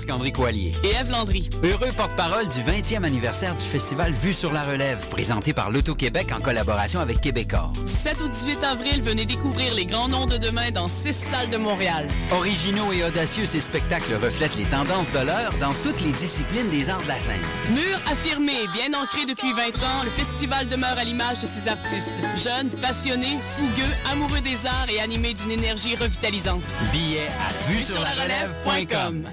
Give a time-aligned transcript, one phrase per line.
[0.00, 0.72] Marc-André Coallier.
[0.82, 1.50] Et Eve Landry.
[1.62, 6.40] Heureux porte-parole du 20e anniversaire du festival Vue sur la relève, présenté par l'Auto-Québec en
[6.40, 7.72] collaboration avec Québecor.
[7.84, 11.50] Du 7 au 18 avril, venez découvrir les grands noms de demain dans six salles
[11.50, 12.08] de Montréal.
[12.32, 16.88] Originaux et audacieux, ces spectacles reflètent les tendances de l'heure dans toutes les disciplines des
[16.88, 17.42] arts de la scène.
[17.68, 22.14] Mur affirmé, bien ancré depuis 20 ans, le festival demeure à l'image de ses artistes.
[22.42, 26.62] Jeunes, passionnés, fougueux, amoureux des arts et animés d'une énergie revitalisante.
[26.90, 29.26] Billets à vue sur la relève.com.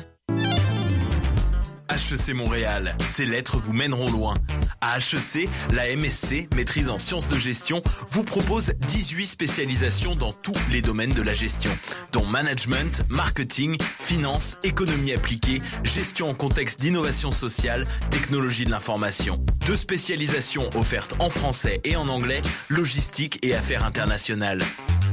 [1.89, 4.33] HEC Montréal, ces lettres vous mèneront loin.
[4.81, 10.57] À HEC, la MSC, maîtrise en sciences de gestion, vous propose 18 spécialisations dans tous
[10.71, 11.71] les domaines de la gestion,
[12.11, 19.43] dont management, marketing, finance, économie appliquée, gestion en contexte d'innovation sociale, technologie de l'information.
[19.65, 24.61] Deux spécialisations offertes en français et en anglais, logistique et affaires internationales.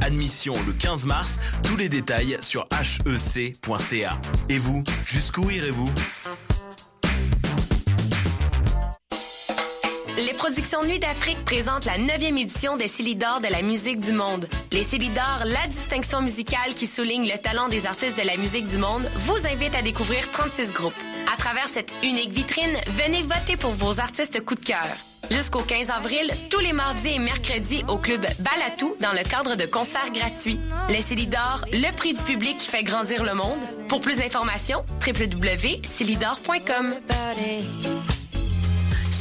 [0.01, 4.21] Admission le 15 mars, tous les détails sur hec.ca.
[4.49, 5.91] Et vous, jusqu'où irez-vous?
[10.45, 14.47] Productions Nuit d'Afrique présentent la 9e édition des Célidors de la musique du monde.
[14.73, 18.77] Les Célidors, la distinction musicale qui souligne le talent des artistes de la musique du
[18.77, 20.93] monde, vous invite à découvrir 36 groupes.
[21.33, 24.85] À travers cette unique vitrine, venez voter pour vos artistes coup de cœur.
[25.31, 29.65] Jusqu'au 15 avril, tous les mardis et mercredis au club Balatou dans le cadre de
[29.65, 30.61] concerts gratuits.
[30.91, 33.61] Les Célidors, le prix du public qui fait grandir le monde.
[33.89, 36.95] Pour plus d'informations, www.célidor.com.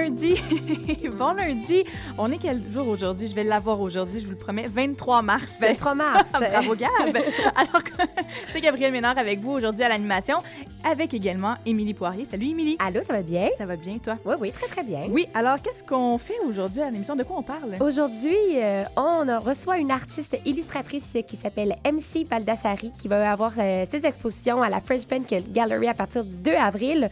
[0.00, 0.34] Lundi,
[1.18, 1.84] bon lundi.
[2.16, 3.26] On est quel jour aujourd'hui?
[3.26, 4.66] Je vais l'avoir aujourd'hui, je vous le promets.
[4.66, 5.58] 23 mars.
[5.60, 6.28] 23 mars.
[6.32, 7.16] Bravo Gab.
[7.56, 7.82] Alors
[8.48, 10.38] c'est Gabriel Ménard avec vous aujourd'hui à l'animation,
[10.84, 12.26] avec également Émilie Poirier.
[12.30, 12.76] Salut Émilie.
[12.78, 13.48] Allô, ça va bien?
[13.58, 14.16] Ça va bien toi?
[14.24, 15.06] Oui, oui, très très bien.
[15.10, 17.16] Oui, alors qu'est-ce qu'on fait aujourd'hui à l'émission?
[17.16, 17.76] De quoi on parle?
[17.80, 23.84] Aujourd'hui, euh, on reçoit une artiste illustratrice qui s'appelle MC Baldassari qui va avoir euh,
[23.90, 27.10] ses expositions à la French Pen Gallery à partir du 2 avril.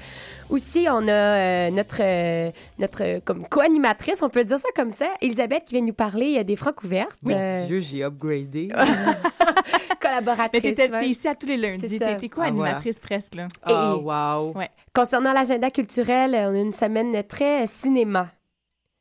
[0.48, 4.90] Aussi, on a euh, notre, euh, notre euh, comme co-animatrice, on peut dire ça comme
[4.90, 7.18] ça, Elisabeth qui vient nous parler euh, des francs ouvertes.
[7.22, 8.68] Mon Euh, Dieu, j'ai upgradé.
[8.76, 10.62] Mais collaboratrice.
[10.62, 11.00] t'étais ouais.
[11.00, 11.88] t'es ici à tous les lundis.
[11.88, 12.14] C'est ça.
[12.14, 12.70] T'es quoi Ah, voilà.
[12.70, 13.48] animatrice presque là?
[13.68, 14.52] Et- wow.
[14.56, 14.68] Ouais.
[14.94, 18.28] Concernant l'agenda culturel, on a une semaine très cinéma.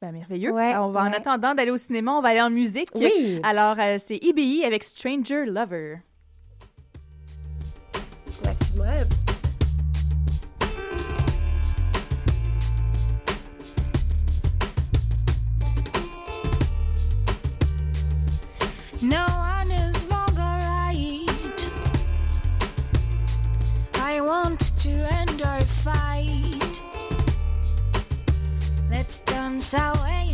[0.01, 0.51] Ben, merveilleux.
[0.51, 2.89] Ouais, Alors, on va en attendant d'aller au cinéma, on va aller en musique.
[2.95, 3.39] Oui.
[3.43, 5.97] Alors euh, c'est IBI avec Stranger Lover.
[29.71, 30.24] That's wait.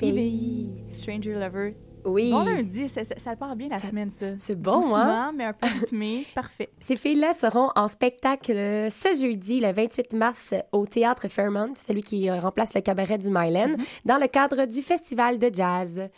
[0.00, 0.66] eBay.
[0.92, 1.76] Stranger Lover.
[2.04, 2.30] Oui.
[2.30, 4.26] Bon lundi, ça, ça, ça part bien la Ça- semaine, ça.
[4.38, 5.32] C'est bon, Doucement, hein?
[5.34, 6.24] mais un peu rythmé.
[6.26, 6.68] C'est parfait.
[6.78, 8.52] Ces filles-là seront en spectacle
[8.90, 13.28] ce jeudi, le 28 mars, au Théâtre Fairmont, celui qui euh, remplace le cabaret du
[13.30, 13.84] Myland, Mhm.
[14.04, 16.10] dans le cadre du Festival de jazz.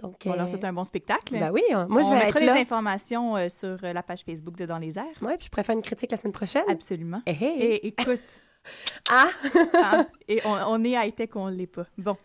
[0.00, 1.32] Donc, Bon, alors, euh, c'est un bon spectacle.
[1.38, 2.54] ben oui, euh, moi, je vais mettra être les là.
[2.60, 5.04] informations euh, sur la page Facebook de Dans les airs.
[5.22, 6.62] Ouais, puis je pourrais faire une critique la semaine prochaine.
[6.68, 7.20] Absolument.
[7.26, 7.44] Eh, eh.
[7.64, 8.20] Et écoute,
[9.10, 9.26] Ah!
[9.74, 11.86] hein, et on, on est high-tech, on l'est pas.
[11.98, 12.16] Bon.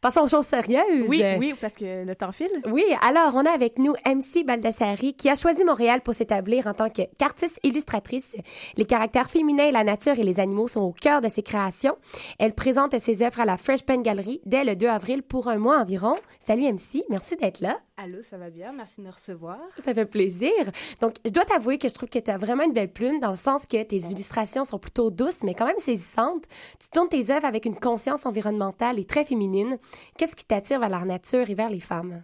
[0.00, 1.08] Passons aux choses sérieuses.
[1.08, 2.50] Oui, oui, parce que le temps file.
[2.70, 6.74] Oui, alors on a avec nous MC Baldassari qui a choisi Montréal pour s'établir en
[6.74, 8.36] tant que- qu'artiste illustratrice.
[8.76, 11.96] Les caractères féminins, la nature et les animaux sont au cœur de ses créations.
[12.38, 15.58] Elle présente ses œuvres à la Fresh Pen Gallery dès le 2 avril pour un
[15.58, 16.14] mois environ.
[16.38, 17.78] Salut MC, merci d'être là.
[18.00, 18.72] Allô, ça va bien?
[18.72, 19.58] Merci de me recevoir.
[19.78, 20.52] Ça fait plaisir.
[21.00, 23.30] Donc, je dois t'avouer que je trouve que tu as vraiment une belle plume dans
[23.30, 26.44] le sens que tes illustrations sont plutôt douces, mais quand même saisissantes.
[26.78, 29.78] Tu tournes tes œuvres avec une conscience environnementale et très féminine.
[30.16, 32.22] Qu'est-ce qui t'attire vers la nature et vers les femmes?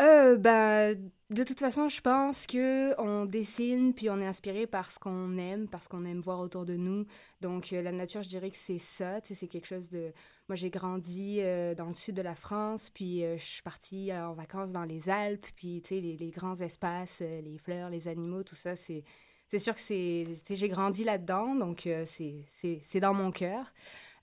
[0.00, 4.90] Euh, bah, de toute façon, je pense que on dessine puis on est inspiré par
[4.90, 7.06] ce qu'on aime, par ce qu'on aime voir autour de nous.
[7.40, 9.18] Donc, euh, la nature, je dirais que c'est ça.
[9.24, 10.12] C'est quelque chose de.
[10.48, 14.10] Moi, j'ai grandi euh, dans le sud de la France, puis euh, je suis partie
[14.10, 18.08] euh, en vacances dans les Alpes, puis tu sais, les, grands espaces, les fleurs, les
[18.08, 19.04] animaux, tout ça, c'est.
[19.50, 20.26] C'est sûr que c'est.
[20.50, 23.72] J'ai grandi là-dedans, donc c'est- dans mon cœur.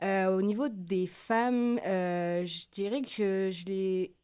[0.03, 4.15] Au niveau des femmes, je dirais que je les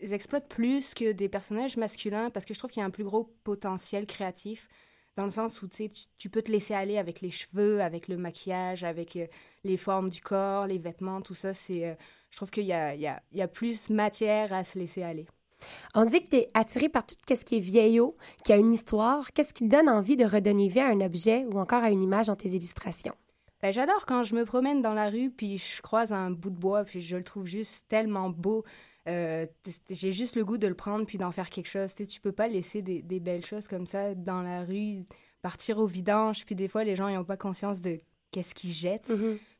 [0.00, 3.04] exploite plus que des personnages masculins parce que je trouve qu'il y a un plus
[3.04, 4.68] gros potentiel créatif
[5.16, 8.08] dans le sens où tu, tu, tu peux te laisser aller avec les cheveux, avec
[8.08, 9.26] le maquillage, avec euh,
[9.64, 11.54] les formes du corps, les vêtements, tout ça.
[11.54, 11.94] C'est, euh,
[12.30, 14.78] je trouve qu'il y a, il y, a, il y a plus matière à se
[14.78, 15.26] laisser aller.
[15.94, 18.72] On dit que tu es attiré par tout ce qui est vieillot, qui a une
[18.72, 19.32] histoire.
[19.32, 22.02] Qu'est-ce qui te donne envie de redonner vie à un objet ou encore à une
[22.02, 23.14] image dans tes illustrations?
[23.62, 26.58] Ben, j'adore quand je me promène dans la rue, puis je croise un bout de
[26.58, 28.64] bois, puis je le trouve juste tellement beau.
[29.08, 29.46] Euh,
[29.90, 31.94] j'ai juste le goût de le prendre, puis d'en faire quelque chose.
[31.94, 35.04] Tu tu peux pas laisser des, des belles choses comme ça dans la rue,
[35.42, 38.00] partir au vidange, puis des fois, les gens n'ont pas conscience de
[38.32, 39.12] qu'est-ce qu'ils jettent.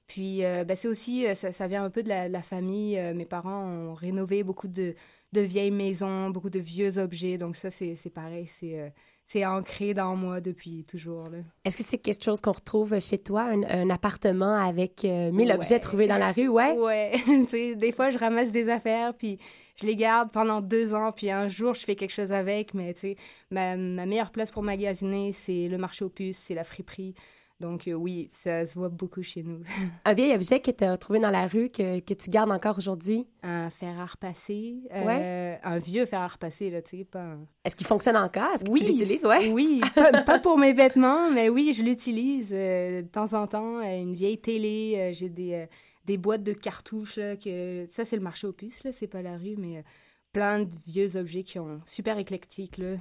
[0.07, 2.99] Puis euh, ben, c'est aussi, euh, ça, ça vient un peu de la, la famille.
[2.99, 4.95] Euh, mes parents ont rénové beaucoup de,
[5.33, 7.39] de vieilles maisons, beaucoup de vieux objets.
[7.39, 8.93] Donc ça, c'est c'est pareil, c'est
[9.29, 11.25] c'est ancré dans moi depuis toujours.
[11.65, 15.49] Est-ce que c'est quelque chose qu'on retrouve chez toi, un, un appartement avec euh, 1000
[15.49, 15.55] Ouais.
[15.55, 16.49] objets trouvés dans la rue?
[16.49, 16.77] Ouais.
[16.79, 19.39] Ouais, tu sais, des fois, je ramasse des affaires, puis
[19.81, 22.95] je les garde pendant deux ans, puis un jour, je fais quelque chose avec, mais
[22.95, 23.17] tu sais,
[23.51, 27.15] ma, ma meilleure place pour magasiner, c'est le marché aux puces, c'est la friperie.
[27.59, 29.63] Donc euh, oui, ça se voit beaucoup chez nous.
[30.05, 32.77] Un vieil objet que tu as trouvé dans la rue que, que tu gardes encore
[32.77, 33.27] aujourd'hui?
[33.43, 35.61] Un fer à repasser, euh, Ouais.
[35.63, 37.47] un vieux fer à repasser, là, tu sais, pas un...
[37.65, 38.53] Est-ce qu'il fonctionne encore?
[38.55, 38.81] Est-ce que Oui.
[38.81, 39.25] tu l'utilises?
[39.25, 39.51] Ouais.
[39.51, 43.81] Oui, pas, pas pour mes vêtements, mais oui, je l'utilise euh, de temps en temps.
[43.81, 45.67] Une vieille télé, euh, j'ai des, euh,
[46.05, 47.17] des boîtes de cartouches.
[47.17, 47.87] là, que...
[47.89, 49.83] Ça, c'est le marché aux puces, là, c'est pas la rue, mais euh,
[50.31, 52.77] plein de vieux objets qui ont super éclectiques.
[52.77, 52.97] Là.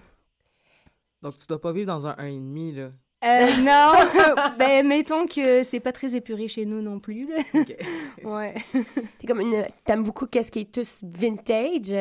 [1.21, 2.91] Donc, tu dois pas vivre dans un 1,5, là.
[3.25, 3.93] Euh, non,
[4.59, 7.27] ben mettons que c'est pas très épuré chez nous non plus.
[7.27, 7.37] Là.
[8.23, 8.55] ouais.
[9.19, 9.65] T'es comme une...
[9.83, 11.93] T'aimes beaucoup qu'est-ce qui est tous vintage?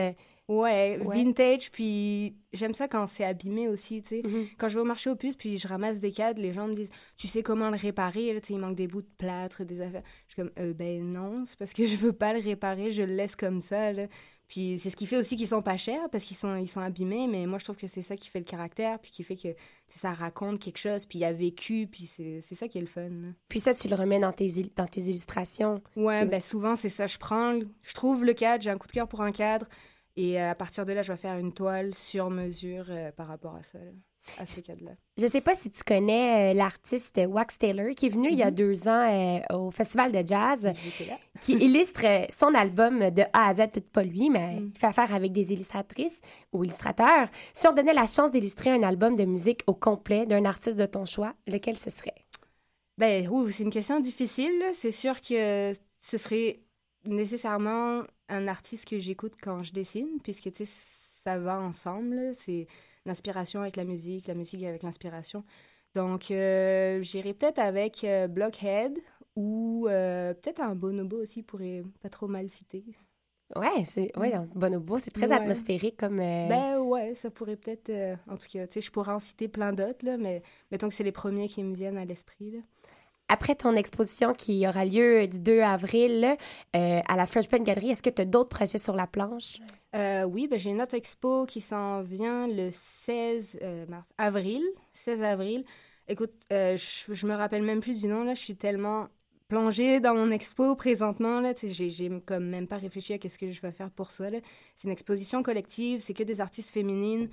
[0.47, 1.17] Ouais, Ouais.
[1.25, 4.23] vintage, puis j'aime ça quand c'est abîmé aussi, tu sais.
[4.23, 4.47] Mhm.
[4.59, 6.75] Quand je vais au marché aux puces, puis je ramasse des cadres, les gens me
[6.75, 9.81] disent «Tu sais comment le réparer?» Tu sais, il manque des bouts de plâtre, des
[9.81, 10.03] affaires.
[10.29, 13.03] Je suis comme Euh, Ben non, c'est parce que je veux pas le réparer, je
[13.03, 14.07] le laisse comme ça, là.»
[14.47, 16.81] Puis c'est ce qui fait aussi qu'ils sont pas chers, parce qu'ils sont, ils sont
[16.83, 19.37] abîmés, mais moi, je trouve que c'est ça qui fait le caractère, puis qui fait
[19.37, 19.49] que
[19.89, 23.09] ça raconte quelque chose, puis il a vécu, puis c'est ça qui est le fun,
[23.09, 23.29] là.
[23.49, 25.81] Puis ça, tu le remets dans tes, dans tes illustrations.
[25.97, 27.07] Ouais, Tu- ben souvent c'est ça.
[27.07, 29.67] Je prends, je trouve le cadre, j'ai un coup de cœur pour un cadre,
[30.17, 33.27] et euh, à partir de là, je vais faire une toile sur mesure euh, par
[33.29, 33.91] rapport à ça, là,
[34.39, 34.93] à ce cadre-là.
[35.19, 38.43] Je sais pas si tu connais euh, l'artiste Wax Taylor qui est venu il y
[38.43, 38.55] a Mhm.
[38.55, 40.73] deux ans euh, au Festival de jazz, là.
[41.41, 42.05] qui illustre
[42.37, 44.71] son album de A à Z, peut-être pas lui, mais Mm.
[44.75, 46.21] il fait affaire avec des illustratrices
[46.53, 47.29] ou illustrateurs.
[47.53, 50.87] Si on donnait la chance d'illustrer un album de musique au complet d'un artiste de
[50.87, 52.15] ton choix, lequel ce serait?
[52.97, 54.55] Ben oui, c'est une question difficile.
[54.73, 56.61] C'est sûr que ce serait
[57.05, 60.73] nécessairement un artiste que j'écoute quand je dessine, puisque tu sais,
[61.25, 62.33] ça va ensemble.
[62.35, 62.67] C'est
[63.07, 65.45] l'inspiration avec la musique, la musique avec l'inspiration.
[65.95, 68.99] Donc, euh, j'irai peut-être avec euh, Blockhead
[69.37, 72.85] ou euh, peut-être un bonobo aussi pourrait pas trop mal fitter.
[73.57, 75.35] Ouais, c'est ouais, donc, Bonobo, c'est très Ouais.
[75.37, 76.17] atmosphérique comme.
[76.17, 77.91] Ben ouais, ça pourrait peut-être.
[78.29, 80.95] en tout cas, tu sais, je pourrais en citer plein d'autres, là, mais mettons que
[80.95, 82.51] c'est les premiers qui me viennent à l'esprit.
[82.53, 82.59] là.
[83.29, 86.37] Après ton exposition qui aura lieu du 2 avril
[86.77, 89.61] euh, à la Fresh Pen Gallery, est-ce que tu as d'autres projets sur la planche?
[89.97, 94.63] Euh, oui, ben, j'ai une autre expo qui s'en vient le 16 euh, mars, avril,
[94.93, 95.65] 16 avril.
[96.07, 96.77] Écoute, je,
[97.09, 99.09] je me rappelle même plus du nom, je suis tellement
[99.49, 101.41] plongée dans mon expo présentement.
[101.41, 104.27] Là, j'ai, même pas réfléchi à qu'est-ce que je vais faire pour ça.
[104.77, 107.31] C'est une exposition collective, c'est que des artistes féminines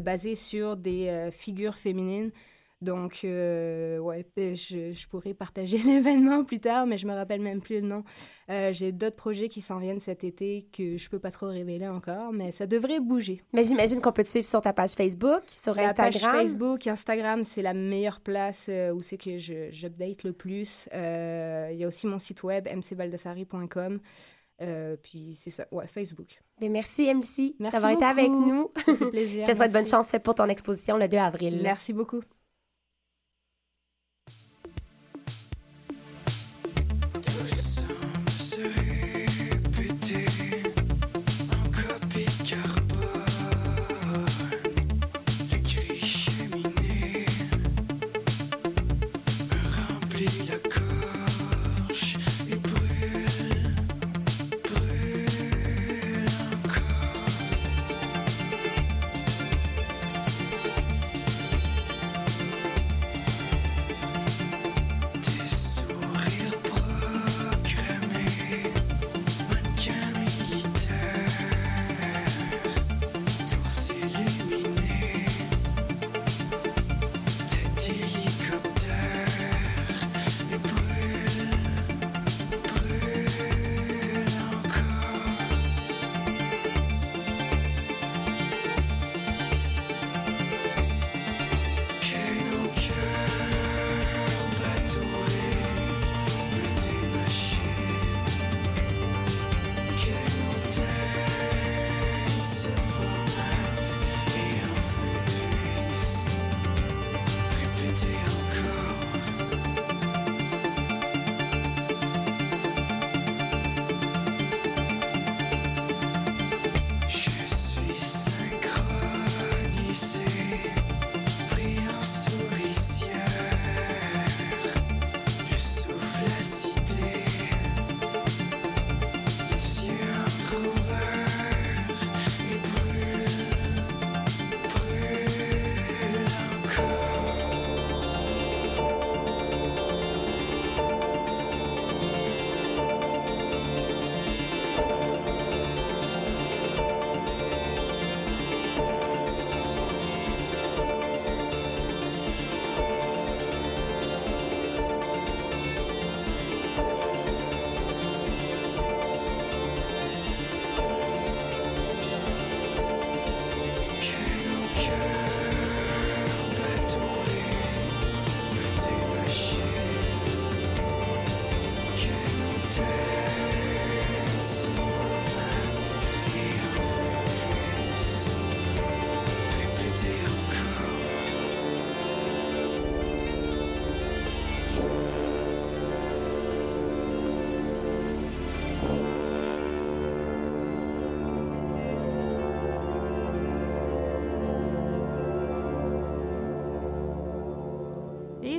[0.00, 2.32] basées sur des figures féminines.
[2.80, 7.60] Donc, euh, ouais, je, je pourrais partager l'événement plus tard, mais je me rappelle même
[7.60, 8.04] plus le nom.
[8.50, 11.88] Euh, j'ai d'autres projets qui s'en viennent cet été que je peux pas trop révéler
[11.88, 13.42] encore, mais ça devrait bouger.
[13.52, 16.40] Mais j'imagine qu'on peut te suivre sur ta page Facebook, sur La page Instagram.
[16.40, 20.88] Facebook, Instagram, c'est la meilleure place euh, où c'est que j'update le plus.
[20.92, 24.00] Il y a aussi mon site web, mcbaldassari.com.
[24.60, 26.40] Euh, puis c'est ça, ouais, Facebook.
[26.60, 28.70] Mais merci, MC, d'avoir été avec nous.
[29.10, 31.60] Plaisir, Je te souhaite bonne chance pour ton exposition le 2 avril.
[31.62, 32.22] Merci beaucoup.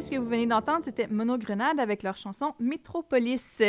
[0.09, 3.61] Que vous venez d'entendre, c'était Monogrenade avec leur chanson Métropolis.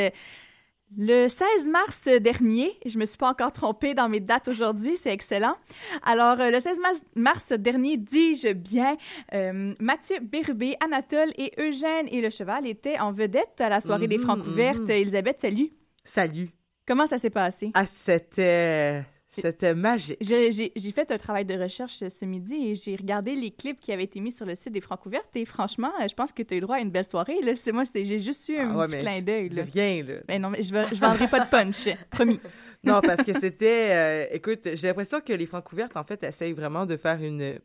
[0.99, 5.13] Le 16 mars dernier, je me suis pas encore trompée dans mes dates aujourd'hui, c'est
[5.13, 5.55] excellent.
[6.03, 6.79] Alors, euh, le 16
[7.15, 8.97] mars, dernier, dis-je bien,
[9.33, 14.09] euh, Mathieu Bérubé, Anatole et Eugène et Le Cheval étaient en vedette à la soirée
[14.09, 14.79] des Mhm, Francs ouvertes.
[14.81, 14.91] mhm.
[14.91, 15.71] Elisabeth, salut.
[16.03, 16.51] Salut.
[16.89, 17.71] Comment ça s'est passé?
[17.75, 19.05] Ah, c'était...
[19.31, 20.17] C'était magique.
[20.21, 24.05] J'ai fait un travail de recherche ce midi et j'ai regardé les clips qui avaient
[24.05, 26.55] été mis sur le site des Francs ouvertes et franchement, euh, je pense que tu
[26.55, 27.41] as eu droit à une belle soirée.
[27.43, 27.53] Là.
[27.73, 29.51] Moi, j'ai juste eu un Ah ouais, petit clin d'œil.
[29.73, 30.15] rien, là.
[30.27, 32.41] Ben non, mais je, je vendrai pas de punch, promis.
[32.83, 33.91] Non, parce que c'était...
[33.93, 37.59] euh, écoute, j'ai l'impression que les francs ouvertes, en fait, essayent vraiment de faire une...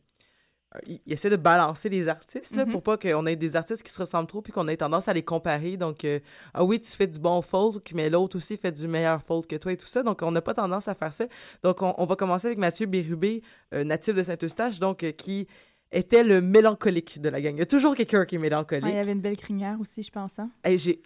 [0.75, 2.71] euh, ils essaient de balancer les artistes, là, Mhm.
[2.73, 5.13] pour pas qu'on ait des artistes qui se ressemblent trop puis qu'on ait tendance à
[5.13, 5.77] les comparer.
[5.77, 6.19] Donc, euh,
[6.53, 9.55] ah oui, tu fais du bon folk, mais l'autre aussi fait du meilleur folk que
[9.55, 10.03] toi et tout ça.
[10.03, 11.25] Donc, on n'a pas tendance à faire ça.
[11.63, 13.41] Donc, on, on va commencer avec Mathieu Bérubé,
[13.73, 15.47] euh, natif de Saint-Eustache, donc, euh, qui
[15.91, 17.53] était le mélancolique de la gang.
[17.55, 18.83] Il y a toujours quelqu'un qui est mélancolique.
[18.83, 20.37] Ouais, il y avait une belle crinière aussi, je pense.
[20.39, 20.49] Hein?
[20.75, 21.01] J'ai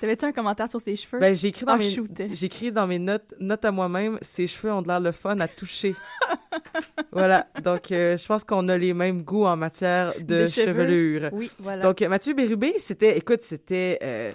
[0.00, 1.18] T'avais-tu un commentaire sur ses cheveux?
[1.18, 4.46] Ben, j'ai écrit dans Oh, mes j'ai écrit dans mes notes notes à moi-même, ses
[4.46, 5.94] cheveux ont de l'air le fun à toucher.
[7.12, 11.30] voilà, donc euh, je pense qu'on a les mêmes goûts en matière de, chevelure.
[11.32, 11.82] Oui, voilà.
[11.82, 14.32] Donc Mathieu Bérubé, c'était écoute, c'était euh,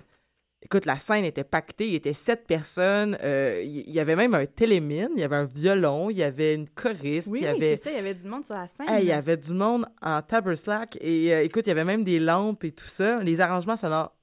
[0.61, 4.33] écoute la scène était pactée, il y était sept personnes, euh, il y avait même
[4.33, 7.47] un télémine, il y avait un violon, il y avait une choriste, oui, il y
[7.47, 8.89] avait c'est ça, il y avait du monde sur la scène.
[8.89, 12.03] Hey, il y avait du monde en taberslack et euh, écoute, il y avait même
[12.03, 13.19] des lampes et tout ça.
[13.19, 14.15] Les arrangements sonores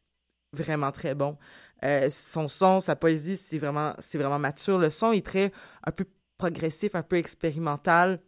[0.53, 1.37] vraiment très bon.
[1.85, 4.79] Euh, son son, sa poésie, c'est vraiment, c'est vraiment mature.
[4.79, 5.53] Le son est très,
[5.85, 6.07] un peu
[6.39, 8.21] progressif, un peu expérimental.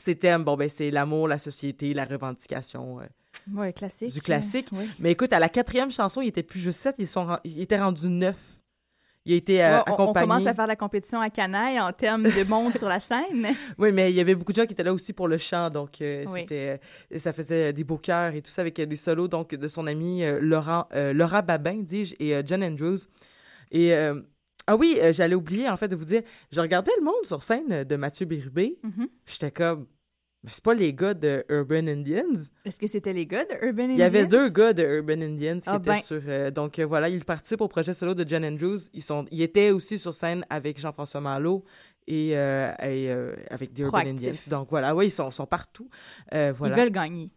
[0.00, 3.00] Ses thèmes, bon, ben, c'est l'amour, la société, la revendication.
[3.00, 3.04] euh,
[3.52, 4.12] Ouais, classique.
[4.12, 4.68] du classique.
[4.72, 4.88] Oui.
[5.00, 7.60] Mais écoute, à la quatrième chanson, il était plus juste sept, ils, sont, ren- il
[7.60, 8.36] était rendu neuf.
[9.24, 10.26] Il a été euh, Ouais, on, on accompagné.
[10.26, 13.46] commence à faire la compétition à Canaille en termes de monde sur la scène.
[13.78, 15.70] Oui, mais il y avait beaucoup de gens qui étaient là aussi pour le chant,
[15.70, 16.40] donc euh, Oui.
[16.40, 16.80] c'était,
[17.12, 19.86] euh, ça faisait des beaux cœurs et tout ça avec des solos donc de son
[19.86, 22.98] ami Laurent, Laura Babin, dis-je, et John Andrews.
[23.70, 23.94] Et
[24.66, 27.84] ah oui, j'allais oublier en fait de vous dire, je regardais le monde sur scène
[27.84, 29.08] de Mathieu Bérubé, Mhm.
[29.24, 29.86] puis j'étais comme,
[30.44, 32.34] mais c'est pas les gars de Urban Indians.
[32.64, 34.38] Est-ce que c'était les gars de Urban Il y avait Indians?
[34.40, 36.00] deux gars de Urban Indians qui Ah étaient ben.
[36.00, 36.20] sur.
[36.26, 38.78] euh, donc euh, voilà, ils participent au projet solo de John Andrews.
[38.92, 41.64] Ils, sont, ils étaient aussi sur scène avec Jean-François Malo
[42.08, 43.10] et, euh, et,
[43.50, 43.98] avec des Urban.
[43.98, 44.32] Indians.
[44.48, 45.88] Donc voilà, oui, ils sont, sont partout.
[46.32, 46.76] Voilà.
[46.76, 47.30] Ils veulent gagner.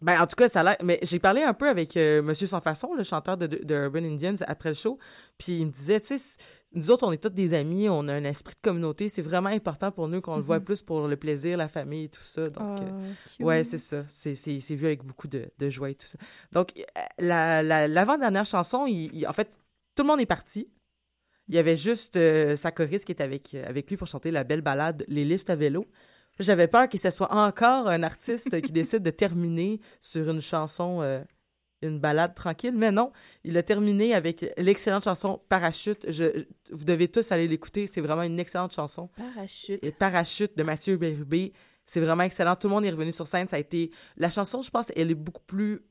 [0.00, 0.76] Ben, en tout cas, ça a l'air.
[0.82, 3.98] Mais j'ai parlé un peu avec Monsieur Sans Façon, le chanteur de, de, de Urban
[4.04, 4.98] Indians, après le show.
[5.36, 6.38] Puis il me disait, tu sais,
[6.72, 9.08] nous autres, on est tous des amis, on a un esprit de communauté.
[9.08, 10.64] C'est vraiment important pour nous qu'on le voit Mhm.
[10.64, 12.48] plus pour le plaisir, la famille, tout ça.
[12.48, 13.44] Donc, euh, cute.
[13.46, 14.04] Ouais, c'est ça.
[14.08, 14.32] C'est,
[14.76, 16.18] vu avec beaucoup de, de joie et tout ça.
[16.52, 16.82] Donc, euh,
[17.18, 19.48] la, la, l'avant-dernière chanson, il, il- en fait,
[19.96, 20.68] tout le monde est parti.
[21.48, 24.30] Il y avait juste euh, sa choriste qui était avec, euh, avec lui pour chanter
[24.30, 25.84] la belle balade Les lifts à vélo.
[26.38, 31.02] J'avais peur que ce soit encore un artiste qui décide de terminer sur une chanson,
[31.02, 31.20] euh,
[31.82, 32.74] une balade tranquille.
[32.74, 33.12] Mais non,
[33.44, 36.10] il a terminé avec l'excellente chanson Parachute.
[36.10, 37.86] Je, vous devez tous aller l'écouter.
[37.86, 39.08] C'est vraiment une excellente chanson.
[39.16, 39.82] Parachute.
[39.84, 41.52] Et Parachute de Mathieu Bérubé.
[41.86, 42.56] C'est vraiment excellent.
[42.56, 43.48] Tout le monde est revenu sur scène.
[43.48, 43.90] Ça a été.
[44.16, 45.82] La chanson, je pense, elle est beaucoup plus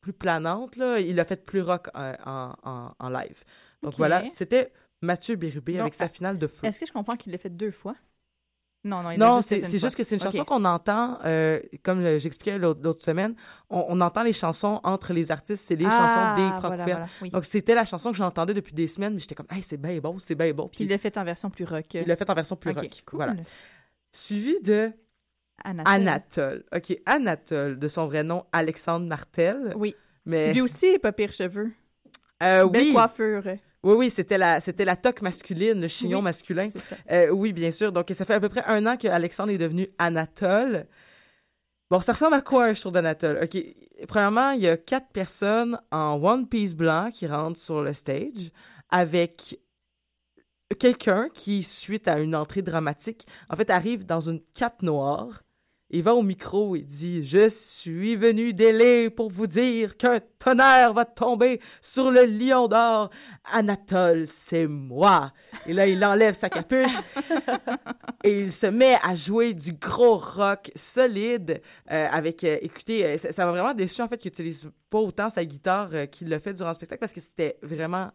[0.00, 0.76] plus planante.
[0.76, 0.98] Là.
[1.00, 3.42] Il l'a fait plus rock euh, en, en, en live.
[3.82, 6.66] Donc voilà, c'était Mathieu Bérubé Donc, avec sa finale de feu.
[6.66, 7.94] Est-ce que je comprends qu'il l'a fait deux fois?
[8.84, 12.58] Non, non, il Non, c'est juste que c'est une chanson qu'on entend, euh, comme j'expliquais
[12.58, 13.34] l'autre semaine,
[13.70, 16.84] on, on entend les chansons entre les artistes, c'est les Ah, chansons des voilà, Francophones.
[16.84, 17.30] voilà, oui.
[17.30, 19.98] Donc c'était la chanson que j'entendais depuis des semaines, mais j'étais comme, hey, c'est bien
[20.00, 20.68] beau, c'est bien beau.
[20.68, 21.86] Puis il l'a fait en version plus rock.
[21.94, 23.02] il l'a fait en version plus rock.
[23.06, 23.16] cool.
[23.16, 23.34] Voilà.
[24.12, 24.92] Suivi de
[25.64, 25.92] Anatole.
[25.94, 26.64] Anatole.
[26.74, 29.72] OK, Anatole, de son vrai nom, Alexandre Martel.
[29.76, 29.94] Oui.
[30.26, 31.72] Mais, Lui aussi, pas pire cheveux.
[32.42, 32.92] euh, Belle oui.
[32.92, 33.42] coiffure.
[33.84, 36.70] Oui, oui, c'était la, c'était la toque masculine, le chignon Oui, masculin.
[37.10, 37.92] Euh, oui, bien sûr.
[37.92, 40.86] Donc, ça fait à peu près un an que Alexandre est devenu Anatole.
[41.90, 43.40] Bon, ça ressemble à quoi un show d'Anatole?
[43.44, 43.58] OK.
[44.08, 48.50] Premièrement, il y a quatre personnes en One Piece blanc qui rentrent sur le stage
[48.88, 49.60] avec
[50.78, 55.42] quelqu'un qui, suite à une entrée dramatique, en fait, arrive dans une cape noire.
[55.90, 60.94] Il va au micro et dit Je suis venu délai pour vous dire qu'un tonnerre
[60.94, 63.10] va tomber sur le lion d'or.
[63.52, 65.32] Anatole, c'est moi.
[65.66, 66.98] Et là, il enlève sa capuche
[68.24, 73.18] et il se met à jouer du gros rock solide euh, avec, euh, écoutez, euh,
[73.18, 76.54] ça m'a vraiment déçu en fait qu'il utilise pas autant sa guitare qu'il l'a fait
[76.54, 78.10] durant le spectacle parce que c'était vraiment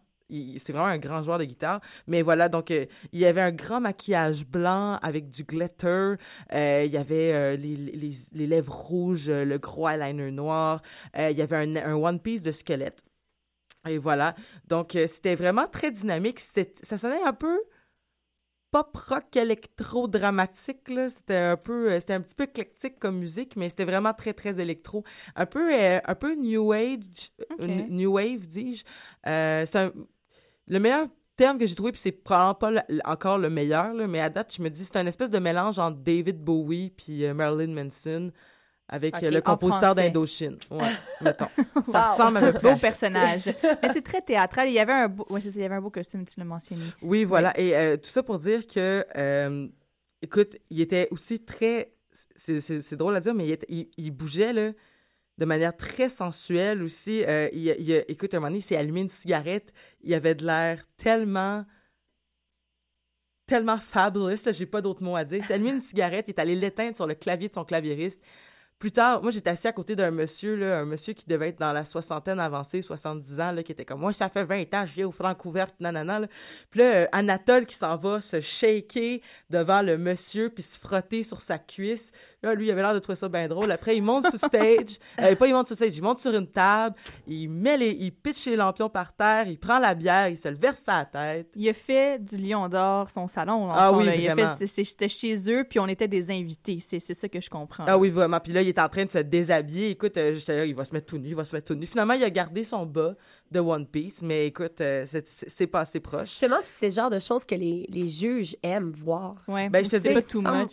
[0.58, 1.80] c'est vraiment un grand joueur de guitare.
[2.06, 6.14] Mais voilà, donc euh, il y avait un grand maquillage blanc avec du glitter.
[6.52, 10.82] Euh, il y avait euh, les, les, les lèvres rouges, le gros eyeliner noir.
[11.16, 13.02] Il y avait un, un one piece de squelette.
[13.88, 14.34] Et voilà.
[14.68, 16.38] Donc c'était vraiment très dynamique.
[16.40, 17.58] Ça sonnait un peu
[18.72, 23.56] pop rock électro dramatique là c'était un peu c'était un petit peu éclectique comme musique
[23.56, 25.02] mais c'était vraiment très très électro
[25.34, 27.32] un peu un peu new age
[27.88, 28.84] new wave dis-je
[29.26, 29.92] Euh, c'est un-
[30.70, 31.06] le meilleur
[31.36, 32.70] terme que j'ai trouvé puis c'est probablement pas
[33.04, 35.78] encore le meilleur là, mais à date je me dis c'est un espèce de mélange
[35.78, 38.30] entre David Bowie puis euh, Marilyn Manson
[38.88, 41.46] avec euh, le compositeur d'Indochine ouais mettons
[41.84, 42.12] ça Wow.
[42.12, 43.46] ressemble à à Beau personnage.
[43.82, 44.68] Mais c'est très théâtral.
[44.68, 46.82] Il y avait un beau, ouais, il y avait un beau costume, tu l'as mentionné.
[47.02, 47.58] Oui, voilà.
[47.58, 49.68] Et euh, tout ça pour dire que, euh,
[50.22, 51.92] écoute, il était aussi très.
[52.36, 54.72] C'est drôle à dire, mais il, était- il, il bougeait là,
[55.40, 57.24] de manière très sensuelle aussi.
[57.26, 57.48] Euh,
[58.08, 59.72] écoute, un moment donné, il s'est allumé une cigarette.
[60.02, 61.64] Il avait de l'air tellement.
[63.46, 64.36] tellement fabulous.
[64.52, 65.38] J'ai pas d'autres mots à dire.
[65.38, 66.26] Il s'est allumé une cigarette.
[66.28, 68.20] Il est allé l'éteindre sur le clavier de son claviériste.
[68.78, 71.72] Plus tard, moi, j'étais assis à côté d'un monsieur, un monsieur qui devait être dans
[71.72, 75.06] la soixantaine avancée, 70 ans, qui était comme moi, ça fait 20 ans, je viens
[75.06, 76.22] au Francouverte, nanana.
[76.70, 81.24] Puis là, euh, Anatole qui s'en va se shaker devant le monsieur, puis se frotter
[81.24, 82.10] sur sa cuisse.
[82.42, 83.70] Là, lui, il avait l'air de trouver ça bien drôle.
[83.70, 84.98] Après, il monte sur stage.
[85.20, 88.12] Euh, pas il monte sur stage, il monte sur une table, il met les, il
[88.12, 91.04] pitche les lampions par terre, il prend la bière, il se le verse à la
[91.04, 91.48] tête.
[91.54, 93.70] Il a fait du Lion d'Or son salon.
[93.70, 94.16] Ah fond, oui, là.
[94.16, 96.78] Il a fait, C'était chez eux, puis on était des invités.
[96.80, 97.84] C'est c'est ça que je comprends.
[97.86, 98.40] Ah oui, vraiment.
[98.40, 99.90] Puis là, il est en train de se déshabiller.
[99.90, 101.74] Écoute, euh, j'étais là, il va se mettre tout nu, il va se mettre tout
[101.74, 101.84] nu.
[101.86, 103.14] Finalement, il a gardé son bas
[103.50, 106.38] de One Piece, mais écoute, euh, c'est- pas assez proche.
[106.40, 109.34] Je me demande si c'est le genre de choses que les, les juges aiment voir.
[109.46, 110.08] Ouais, Ben, je te dis-
[110.42, 110.72] pas me- much.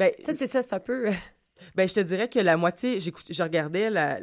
[0.00, 1.08] Ben, Ça, c'est ça, c'est un peu.
[1.08, 1.12] euh,
[1.74, 4.18] Ben, je te dirais que la moitié, j'écoute, je regardais la,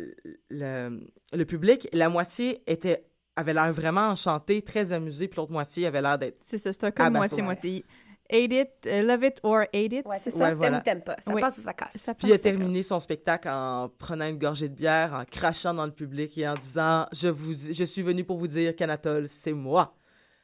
[0.50, 5.86] le, le public, la moitié était avait l'air vraiment enchanté, très amusé, puis l'autre moitié
[5.86, 6.42] avait l'air d'être.
[6.44, 7.86] C'est ça, c'est un comme moitié-moitié.
[8.30, 10.38] Hate it, euh, love it or hate it, c'est ça?
[10.40, 10.82] Ouais, voilà.
[10.82, 11.22] T'aimes ou t'aimes pas.
[11.22, 11.40] Ça Oui.
[11.42, 11.96] passe ou ça casse.
[11.98, 15.74] Ça Puis il a terminé son spectacle en prenant une gorgée de bière, en crachant
[15.76, 19.28] dans le public et en disant je vous je suis venu pour vous dire qu'Anatole
[19.30, 19.96] c'est moi.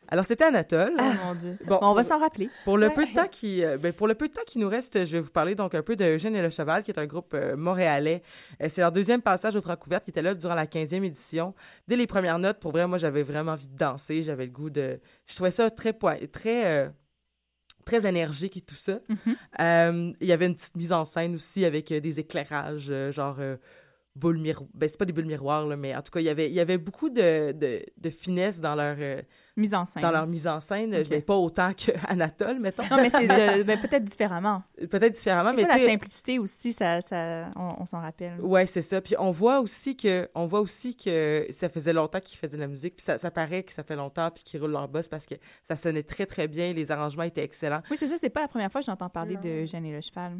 [0.10, 0.94] Alors c'était Anatole.
[1.00, 1.58] Oh mon Dieu.
[1.66, 2.50] Bon, on va s'en rappeler.
[2.66, 2.94] Pour le Ouais.
[2.94, 5.12] peu de temps qui, euh, ben, pour le peu de temps qui nous reste, je
[5.13, 7.34] vais vous parler donc un peu de Eugène et le Cheval, qui est un groupe
[7.34, 8.22] euh, montréalais.
[8.62, 11.56] Euh, c'est leur deuxième passage au Francouverte, qui était là durant la 15e édition.
[11.88, 14.22] Dès les premières notes, pour vrai, moi, j'avais vraiment envie de danser.
[14.24, 15.00] J'avais le goût de.
[15.26, 15.94] Je trouvais ça très
[16.28, 16.92] très
[17.86, 19.00] très énergique et tout ça.
[19.10, 19.36] Mhm.
[19.60, 23.12] Euh, Il y avait une petite mise en scène aussi avec euh, des éclairages, euh,
[23.12, 23.38] genre.
[24.15, 26.30] Boules miroirs, ben c'est pas des boules miroirs là, mais en tout cas il y
[26.30, 29.21] avait il y avait beaucoup de, de, de finesse dans leur euh,
[29.56, 30.02] Mise en scène.
[30.02, 31.04] dans leur mise en scène.
[31.08, 32.84] Ben, pas autant que Anatole mettons.
[32.89, 33.28] Non, mais c'est
[33.63, 34.63] ben, peut-être différemment.
[34.89, 38.41] Peut-être différemment, mais fois, tu la simplicité aussi, ça, ça, on, on s'en rappelle.
[38.41, 38.99] ouais, c'est ça.
[38.99, 42.62] Puis on voit aussi que, on voit aussi que ça faisait longtemps qu'ils faisaient de
[42.62, 45.08] la musique, puis ça, ça paraît que ça fait longtemps, puis qu'ils roulent leur boss
[45.08, 47.82] parce que ça sonnait très très bien, les arrangements étaient excellents.
[47.91, 50.02] Oui, c'est ça, c'est pas la première fois que j'entends parler de Eugène et le
[50.02, 50.39] cheval.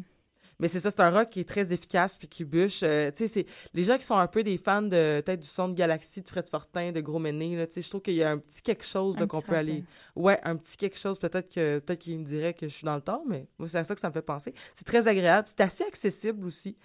[0.64, 2.80] Mais c'est ça, c'est un rock qui est très efficace puis qui bûche.
[2.84, 5.46] Euh, tu sais, c'est les gens qui sont un peu des fans de peut-être du
[5.46, 8.14] son de Galaxy, de Fred Fortin, de Gros Méné, là, tu sais, je trouve qu'il
[8.14, 9.84] y a un petit quelque chose qu'on peut aller.
[10.16, 11.18] Ouais, un petit quelque chose.
[11.18, 13.76] Peut-être que peut-être qu'il me dirait que je suis dans le tort, mais moi c'est
[13.76, 14.54] à ça que ça me fait penser.
[14.72, 16.78] C'est très agréable, c'est assez accessible aussi.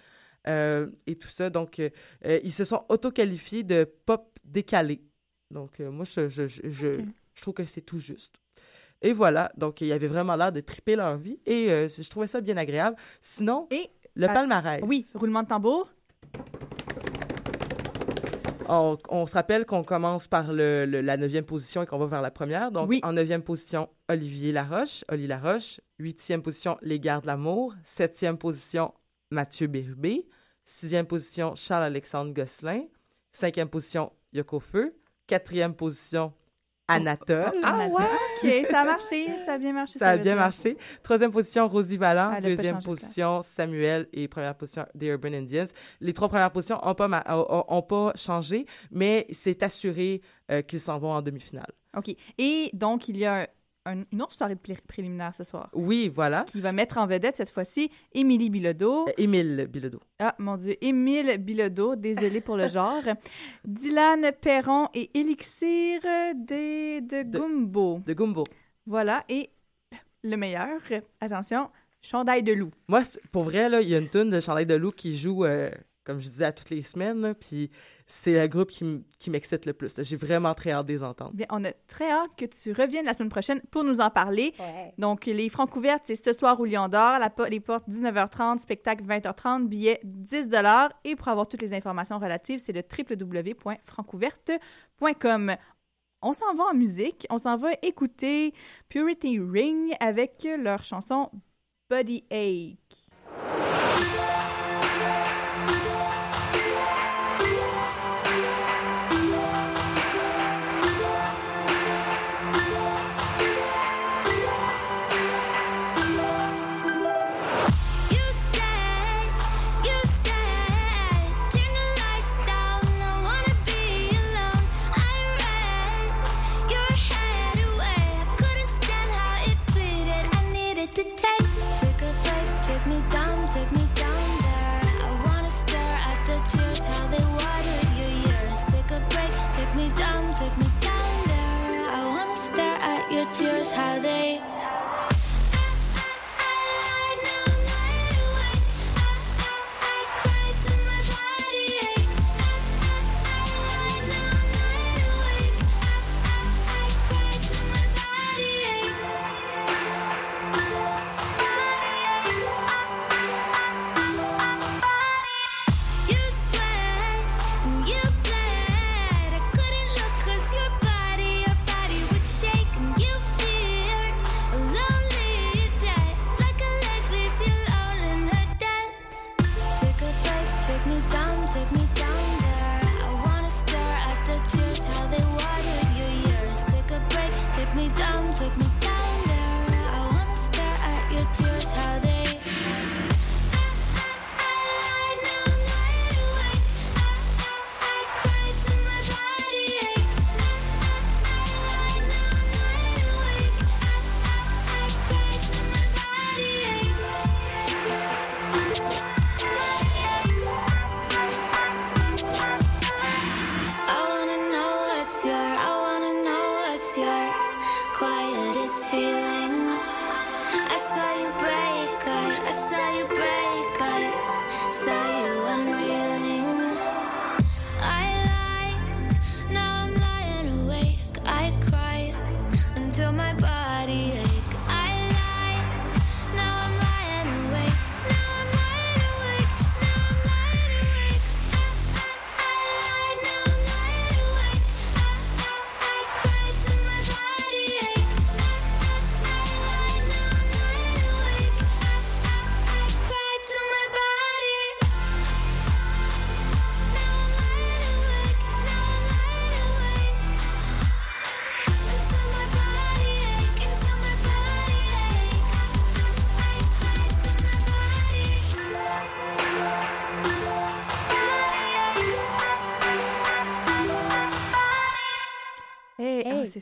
[0.46, 1.48] euh, et tout ça.
[1.50, 1.90] Donc, euh,
[2.44, 5.02] ils se sont auto-qualifiés de pop décalé.
[5.50, 8.34] Donc, moi, je, je, je, je trouve que c'est tout juste.
[9.02, 9.50] Et voilà.
[9.56, 11.38] Donc, ils avaient vraiment l'air de triper leur vie.
[11.46, 12.96] Et euh, je trouvais ça bien agréable.
[13.20, 14.82] Sinon, Et, le euh, palmarès.
[14.86, 15.88] Oui, roulement de tambour.
[18.68, 22.06] On, on se rappelle qu'on commence par le, le- la neuvième position et qu'on va
[22.06, 22.70] vers la première.
[22.70, 23.00] Donc, Oui.
[23.02, 25.80] en neuvième position, Olivier Laroche, Oli Laroche.
[25.98, 27.74] Huitième position, Les Gardes de l'amour.
[27.84, 28.94] Septième position,
[29.30, 30.26] Mathieu Bérubé.
[30.64, 32.84] Sixième position, Charles-Alexandre Gosselin.
[33.32, 34.94] Cinquième position, Yoko Feu.
[35.26, 36.32] Quatrième position,
[36.94, 37.52] Anatole.
[37.62, 38.04] Ah ouais?
[38.42, 39.98] OK, ça a marché, ça a bien marché.
[39.98, 40.36] Ça a bien dire.
[40.36, 40.76] marché.
[41.02, 42.30] Troisième position, Rosie Vallant.
[42.30, 44.08] Elle a pas Deuxième de position, Samuel.
[44.12, 45.66] Et première position, The Urban Indians.
[46.00, 50.80] Les trois premières positions n'ont pas, ma- ont pas changé, mais c'est assuré euh, qu'ils
[50.80, 51.70] s'en vont en demi-finale.
[51.96, 52.14] OK.
[52.38, 53.48] Et donc, il y a
[53.86, 56.44] un- un- une autre soirée plé- préliminaire ce soir Oui, voilà.
[56.44, 59.06] qui va mettre en vedette cette fois-ci Émilie Bilodeau.
[59.08, 60.00] Euh, Émile Bilodeau.
[60.18, 63.02] Ah, mon Dieu, Émile Bilodeau, désolé pour le genre.
[63.64, 68.00] Dylan Perron et Élixir de, de De- Gumbo.
[68.06, 68.44] De Gumbo.
[68.86, 69.50] Voilà, et
[70.22, 70.80] le meilleur,
[71.20, 71.70] attention,
[72.02, 72.70] Chandail de loup.
[72.88, 75.70] Moi, pour vrai, il y a une tune de Chandail de loup qui joue, euh,
[76.04, 77.20] comme je disais, à toutes les semaines.
[77.20, 77.70] là, Puis
[78.06, 79.94] c'est le groupe qui, m'excite le plus.
[80.02, 81.32] J'ai vraiment très hâte de les entendre.
[81.34, 84.52] Bien, on a très hâte que tu reviennes la semaine prochaine pour nous en parler.
[84.58, 84.92] Ouais.
[84.98, 87.20] Donc, les francs couvertes, c'est ce soir au Lion d'Or.
[87.48, 90.48] Les portes 19h30, spectacle 20h30, billets 10
[91.04, 95.56] Et pour avoir toutes les informations relatives, c'est le www.francouverte.com.
[96.22, 97.26] On s'en va en musique.
[97.30, 98.52] On s'en va écouter
[98.88, 101.30] Purity Ring avec leur chanson
[101.88, 102.99] Body Ache.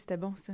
[0.08, 0.52] C'était bon, ça.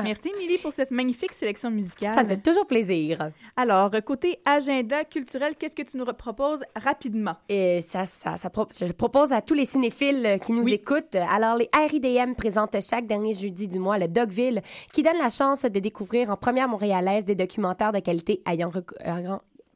[0.02, 2.12] Merci, Émilie, pour cette magnifique sélection musicale.
[2.14, 3.30] Ça me fait toujours plaisir.
[3.56, 7.36] Alors, côté agenda culturel, qu'est-ce que tu nous proposes rapidement?
[7.48, 10.74] Et ça, ça, je propose à tous les cinéphiles euh, qui nous Oui.
[10.74, 11.14] écoutent.
[11.14, 14.60] Alors, les RIDM présentent chaque dernier jeudi du mois le Dogville,
[14.92, 18.70] qui donne la chance de découvrir en première montréalaise des documentaires de qualité ayant,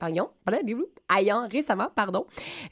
[0.00, 0.84] blablabla,
[1.16, 2.26] ayant récemment pardon,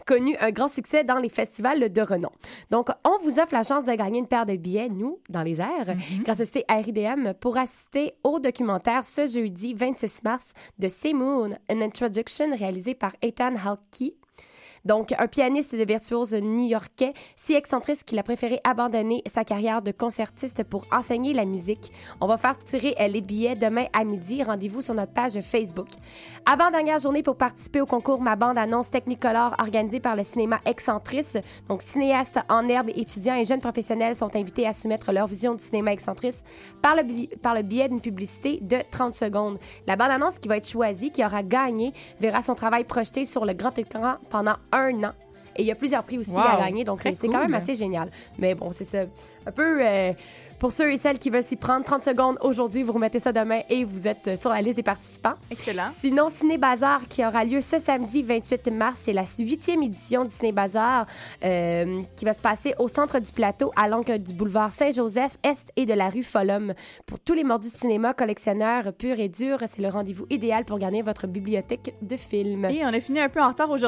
[0.07, 2.31] connu un grand succès dans les festivals de renom.
[2.71, 5.61] Donc, on vous offre la chance de gagner une paire de billets, nous, dans les
[5.61, 11.51] airs, grâce au site RIDM, pour assister au documentaire ce jeudi 26 mars de Moon,
[11.71, 14.15] An Introduction réalisé par Ethan Hawke.
[14.85, 19.93] Donc, un pianiste de virtuose new-yorkais, si excentrique qu'il a préféré abandonner sa carrière de
[19.93, 21.93] concertiste pour enseigner la musique.
[22.21, 24.43] On va faire tirer euh, les billets demain à midi.
[24.43, 25.89] Rendez-vous sur notre page Facebook.
[26.47, 31.37] Avant-dernière journée pour participer au concours Ma bande annonce Technicolor organisé par le cinéma Excentrice.
[31.69, 35.63] Donc, cinéastes en herbe, étudiants et jeunes professionnels sont invités à soumettre leur vision du
[35.63, 36.45] cinéma Excentrice
[36.83, 39.59] par le, par le biais d'une publicité de 30 secondes.
[39.87, 43.53] La bande-annonce qui va être choisie, qui aura gagné, verra son travail projeté sur le
[43.53, 45.13] grand écran pendant un an.
[45.57, 47.55] Et il y a plusieurs prix aussi Wow, à gagner, donc euh, c'est quand même
[47.55, 48.11] assez génial.
[48.39, 49.01] Mais bon, c'est ça.
[49.45, 50.13] Un peu euh,
[50.59, 53.61] pour ceux et celles qui veulent s'y prendre 30 secondes aujourd'hui, vous remettez ça demain
[53.71, 55.35] et vous êtes euh, sur la liste des participants.
[55.53, 55.87] Excellent.
[55.97, 60.31] Sinon, Ciné Bazar qui aura lieu ce samedi 28 mars, c'est la huitième édition du
[60.31, 61.07] Ciné Bazar
[61.45, 65.73] euh, qui va se passer au centre du plateau à l'angle du boulevard Saint-Joseph, est
[65.77, 66.75] et de la rue Follum.
[67.07, 70.81] Pour tous les mordus de cinéma, collectionneurs purs et durs, c'est le rendez-vous idéal pour
[70.81, 72.65] garder votre bibliothèque de films.
[72.65, 73.87] Et on a fini un peu en retard aujourd'hui.